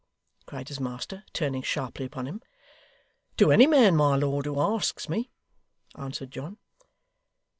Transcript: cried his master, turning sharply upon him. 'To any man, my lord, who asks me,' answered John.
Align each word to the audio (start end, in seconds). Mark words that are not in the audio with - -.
cried 0.47 0.67
his 0.67 0.79
master, 0.79 1.23
turning 1.31 1.61
sharply 1.61 2.05
upon 2.07 2.25
him. 2.25 2.41
'To 3.37 3.51
any 3.51 3.67
man, 3.67 3.95
my 3.95 4.15
lord, 4.15 4.47
who 4.47 4.59
asks 4.59 5.07
me,' 5.07 5.29
answered 5.95 6.31
John. 6.31 6.57